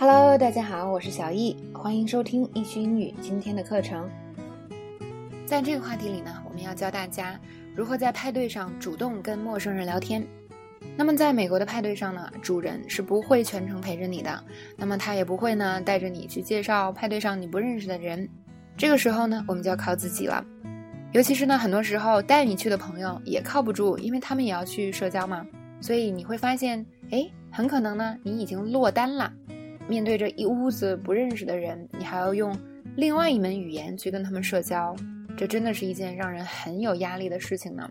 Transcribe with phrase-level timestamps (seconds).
[0.00, 4.08] Hello，大家好，我是小易，欢迎收听易趣英语今天的课程。
[5.44, 7.36] 在这个话题里呢，我们要教大家
[7.74, 10.24] 如何在派对上主动跟陌生人聊天。
[10.96, 14.40] 那么，在美国的派对上呢，主人是不会全程陪着你的，
[14.76, 18.28] 那么他也不会呢带着你去介绍派对上你不认识的人。
[18.76, 20.46] 这个时候呢，我们就要靠自己了。
[21.10, 25.44] 尤其是呢，很多时候带你去的朋友也靠不住，因为他们也要去社交嘛。
[25.80, 29.32] 所以你会发现，哎，很可能呢，你已经落单了。
[29.88, 32.54] 面对着一屋子不认识的人，你还要用
[32.94, 34.94] 另外一门语言去跟他们社交，
[35.36, 37.90] 这真的是一件让人很有压力的事情呢。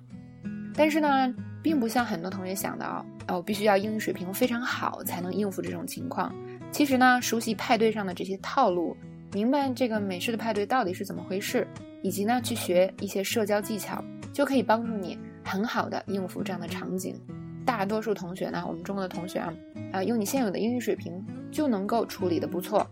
[0.75, 6.33] 但是呢，并不像很多同学想的哦，哦，必须要英语水平非常好才能应付这种情况。
[6.71, 8.95] 其实呢，熟悉派对上的这些套路，
[9.33, 11.67] 明白这个美式的派对到底是怎么回事。
[12.03, 14.01] 以及呢，去学一些社交技巧，
[14.31, 17.19] 就可以帮助你很好的应付这样的场景。
[17.65, 19.51] 大多数同学呢，我们中国的同学啊，
[19.91, 21.11] 啊，用你现有的英语水平
[21.51, 22.85] 就能够处理的不错。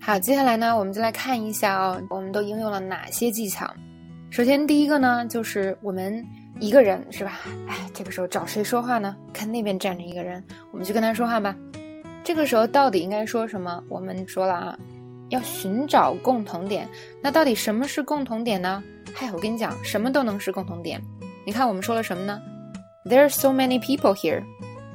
[0.00, 3.68] 好，接下来呢，我们就来看一下哦，我们都应用了哪些技巧。
[4.30, 6.24] 首先，第一个呢，就是我们
[6.60, 7.40] 一个人是吧？
[7.68, 9.16] 哎，这个时候找谁说话呢？
[9.32, 11.56] 看那边站着一个人，我们去跟他说话吧。
[12.22, 13.82] 这个时候到底应该说什么？
[13.88, 14.78] 我们说了啊。
[15.30, 16.86] 要寻找共同点，
[17.22, 18.84] 那到底什么是共同点呢？
[19.14, 21.00] 嗨，我跟你讲，什么都能是共同点。
[21.46, 22.40] 你看我们说了什么呢
[23.06, 24.42] ？There are so many people here，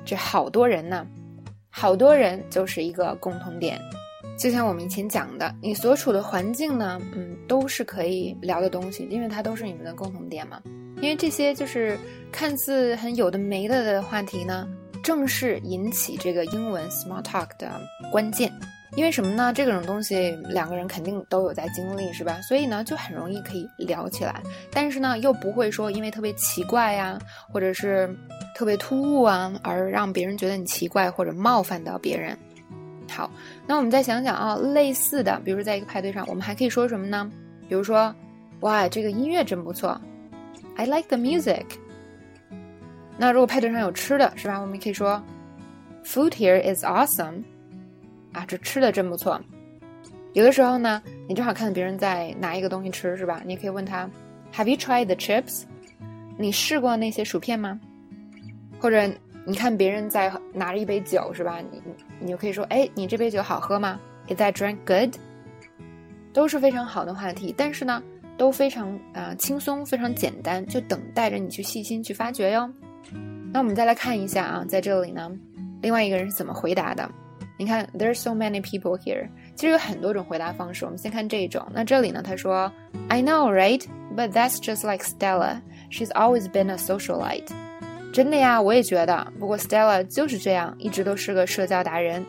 [0.05, 1.05] 这好多人呢，
[1.69, 3.79] 好多人就是一个共同点。
[4.37, 10.61] 就像我们以前讲的，你所处的环境呢，嗯，都是可以聊的东西，因为它都是你们的共同点嘛。
[11.01, 11.97] 因为这些就是
[12.31, 14.67] 看似很有的没的的话题呢，
[15.03, 17.69] 正是引起这个英文 small talk 的
[18.11, 18.51] 关键。
[18.95, 19.53] 因为什么呢？
[19.53, 22.41] 这种东西两个人肯定都有在经历，是吧？
[22.41, 24.41] 所以呢，就很容易可以聊起来。
[24.71, 28.09] 但是呢，又不会说因为特别奇怪呀，或者是
[28.59, 32.37] 特别突兀啊，而让别人觉得你奇怪或者冒犯到别人。
[33.09, 33.31] 好，
[33.65, 37.31] 那我们再想想啊，类似的，比如说在一个派对上，我们还可以说什么呢？
[37.69, 38.13] 比如说，
[38.59, 39.97] 哇，这个音乐真不错
[40.75, 41.63] ，I like the music。
[43.17, 44.59] 那如果派对上有吃的，是吧？
[44.59, 45.23] 我们可以说
[46.03, 47.43] ，Food here is awesome。
[48.33, 49.39] 啊，这吃的真不错。
[50.33, 53.41] 有的时候呢，你正好看到别人在拿一个东西吃，是吧？
[53.45, 54.09] 你可以问他
[54.53, 55.63] ，Have you tried the chips？
[56.37, 57.79] 你试过那些薯片吗？
[58.79, 59.07] 或者
[59.45, 61.59] 你看别人在拿着一杯酒，是吧？
[61.71, 61.81] 你
[62.19, 65.15] 你就可以说，哎，你这杯酒好喝吗？Is that drink good？
[66.31, 68.01] 都是非常好的话题，但是呢，
[68.37, 72.69] 都非常啊轻松，非常简单，就等待着你去细心去发掘哟。
[73.51, 75.31] 那我们再来看一下啊，在这里呢，
[75.81, 77.09] 另外一个人是怎么回答的。
[77.57, 79.27] 你看，There's so many people here。
[79.55, 80.85] 其实有很多种回答方式。
[80.85, 81.67] 我们先看这一种。
[81.73, 82.21] 那这里呢？
[82.21, 82.71] 他说
[83.09, 83.83] ，I know, right?
[84.15, 85.61] But that's just like Stella.
[85.89, 87.49] She's always been a socialite.
[88.11, 89.31] 真的呀，我也觉得。
[89.39, 92.25] 不过 Stella 就是这样，一直都是个社交达人。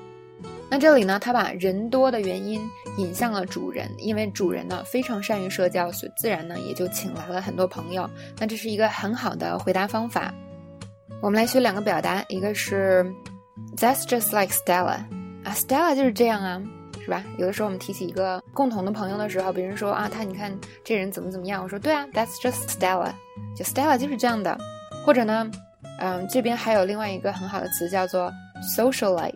[0.69, 1.19] 那这里呢？
[1.19, 2.61] 他把人多的原因
[2.97, 8.09] 引向了主人，因为主人呢非常善于社交，所以自然呢也就请来了很多朋友。
[8.39, 10.33] 那这是一个很好的回答方法。
[11.21, 13.05] 我们来学两个表达，一个是
[13.77, 14.99] That's just like Stella。
[15.43, 16.63] 啊，Stella 就是这样啊，
[17.05, 17.25] 是吧？
[17.37, 23.11] 有的时候我们提起一个共同的朋友的时候，别人说啊，他你看这人怎么怎么样，我说对啊，That's just Stella，
[23.57, 24.57] 就 Stella 就是这样的。
[25.05, 25.51] 或者呢，
[26.00, 28.33] 嗯，这边还有另外一个很好的词叫做
[28.77, 29.34] socialite，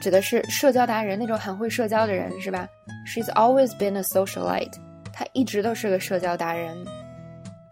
[0.00, 2.68] 指的是社交达人那种很会社交的人，是吧
[3.06, 4.72] ？She's always been a socialite，
[5.12, 6.76] 她一直都是个社交达人。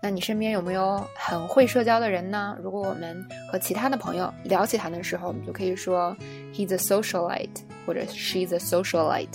[0.03, 2.57] 那你身边有没有很会社交的人呢？
[2.63, 3.23] 如果我们
[3.53, 6.17] 和其他的朋友聊起他的时候，我们就可以说
[6.55, 7.51] he's a socialite，
[7.85, 9.29] 或者 she's a socialite。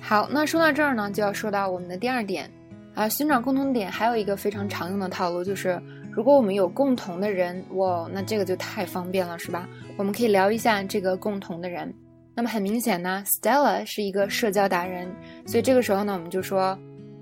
[0.00, 2.50] 好，那说到这儿呢，就要说到我们的第二点
[2.92, 5.80] 啊，寻找共同点还有一个非常常用的套路，就是
[6.16, 9.68] 如果我们有共同的人，哇，那这个就太方便了，是吧？
[9.98, 11.92] 我们可以聊一下这个共同的人。
[12.34, 15.06] 那么很明显呢，Stella 是一个社交达人，
[15.44, 16.78] 所以这个时候呢，我们就说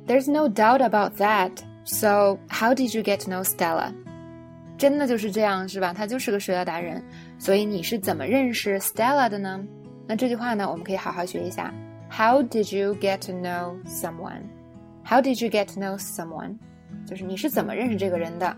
[0.07, 1.51] there's no doubt about that。
[1.85, 3.93] So how did you get to know Stella？
[4.79, 5.93] 真的就是这样是吧？
[5.93, 7.03] 他就是个社交达人。
[7.37, 9.61] 所以你是怎么认识 Stella 的呢？
[10.07, 11.75] 那这句话呢，我们可以好好学一下。
[12.09, 16.59] How did you get to know someone？How did you get to know someone？
[17.07, 18.57] 就是你是怎么认识这个人的？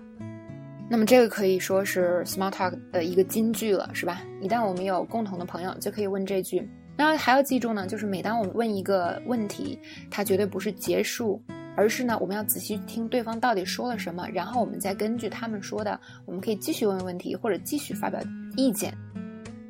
[0.89, 4.23] 那么这个可以说是 small talk 的一个金句了，是吧？
[4.41, 6.69] 一旦我们有共同的朋友，就可以问这句。
[6.97, 9.79] 那还要记住呢，就是每当我们问一个问题，
[10.11, 11.43] 它绝对不是结束。
[11.79, 18.19] 而是呢，我们要仔细听对方到底说了什么，然后我们再根据他们说的，我们可以继续问问题或者继续发表
[18.57, 18.97] 意见。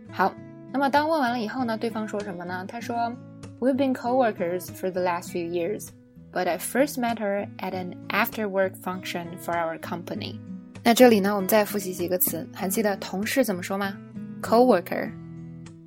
[0.08, 0.32] 好，
[0.72, 2.64] 那么当问完了以后呢，对方说什么呢？
[2.68, 3.12] 他说
[3.58, 5.88] ：“We've been coworkers for the last few years,
[6.35, 10.39] but I first met her at an after-work function for our company。”
[10.83, 13.95] 那这里呢，我们再复习几个词，还记得同事怎么说吗？
[14.41, 15.11] Coworker。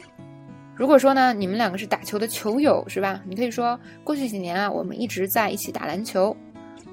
[0.77, 3.21] 如果说呢，你们两个是打球的球友，是吧？
[3.27, 6.37] 你可以说过去几年啊，我们一直在一起打篮球。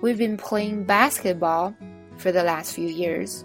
[0.01, 1.73] We've been playing basketball。
[2.19, 3.41] For the last few years，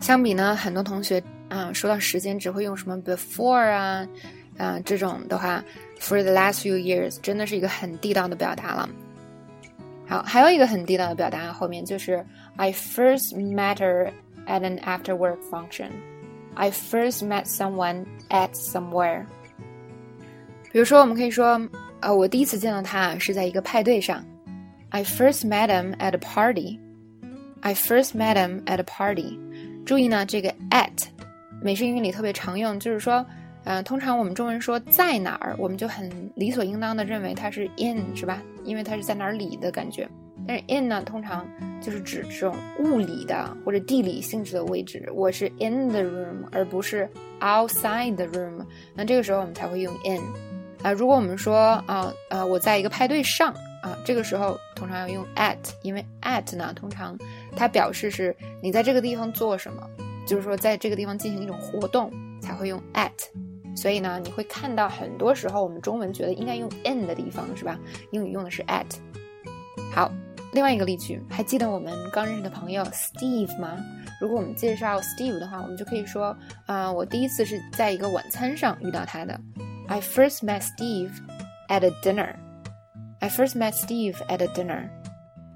[0.00, 1.22] 相比呢，很多同学
[1.53, 4.07] 啊，说到时间只会用什么 before 啊，
[4.57, 5.63] 啊这种的话，
[5.99, 8.89] for the last few years 真的是一个很地道的表达了。
[10.07, 12.25] 好，还有一个很地道的表达，后面就是
[12.55, 14.11] I first met her
[14.47, 15.91] at an after-work function.
[16.55, 19.25] I first met someone at somewhere.
[20.71, 21.61] 比如说，我们可以说，
[21.99, 24.25] 呃，我第一次见到他是在一个派对上。
[24.89, 26.79] I first met him at a party.
[27.61, 29.37] I first met him at a party。
[29.85, 31.07] 注意呢，这个 at
[31.64, 33.24] 美式英语里特别常用，就是说，
[33.64, 38.42] 嗯、呃，通常我们中文说在哪儿，我们就很理所应当的认为它是 in 是吧？
[38.64, 40.06] 因为它是在哪儿里的感觉。
[40.46, 41.48] 但是 in 呢，通常
[41.80, 45.10] 就是指这种物理的或者地理性质的位置。
[45.14, 47.08] 我是 in the room，而不是
[47.40, 48.62] outside the room。
[48.94, 50.20] 那这个时候我们才会用 in。
[50.82, 53.54] 啊，如果我们说啊呃我在一个派对上。
[53.82, 57.14] 啊，这个时候通常要用 at，因为 at 呢，通常
[57.54, 59.86] 它表示是你在这个地方做什么，
[60.26, 62.10] 就是说在这个地方进行一种活动
[62.40, 63.10] 才会用 at。
[63.76, 67.78] 所以呢，你会看到很多时候我们中文觉得应该用 in 的地方是吧？
[68.12, 68.86] 英语用的是 at。
[69.92, 70.10] 好，
[70.52, 73.76] 另外一个例句，还记得我们刚认识的朋友 Steve 吗？
[74.20, 76.36] 如果我们介绍 Steve 的话，我们就可以说
[76.66, 79.38] 啊，我第一次是在一个晚餐上遇到他的。
[79.88, 81.10] I first met Steve
[81.68, 82.36] at a dinner。
[83.18, 84.88] I first met Steve at a dinner。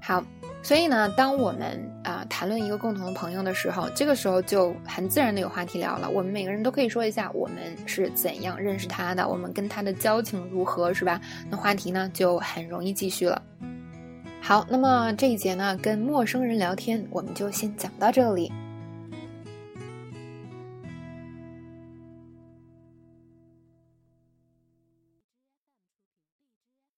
[0.01, 0.23] 好，
[0.61, 1.89] 所以呢，当我们
[2.29, 6.09] 谈论一个共同的朋友的时候，这个时候就很自然的有话题聊了。
[6.09, 11.19] 我们每个人都可以说一下我们是怎样认识他的，我们跟他的交情如何，是吧？
[11.49, 13.41] 那话题呢就很容易继续了。
[14.41, 18.51] 好，那么这一节呢，跟陌生人聊天，我们就先讲到这里。